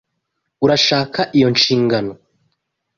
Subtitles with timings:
[0.65, 2.11] Urashaka iyo nshingano?